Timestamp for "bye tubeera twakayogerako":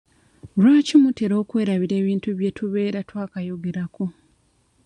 2.37-4.03